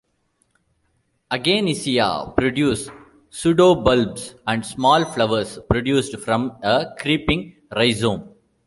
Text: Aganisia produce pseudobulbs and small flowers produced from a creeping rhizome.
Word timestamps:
Aganisia 1.29 2.33
produce 2.35 2.89
pseudobulbs 3.29 4.33
and 4.47 4.65
small 4.65 5.05
flowers 5.05 5.59
produced 5.69 6.17
from 6.17 6.57
a 6.63 6.87
creeping 6.97 7.55
rhizome. 7.69 8.33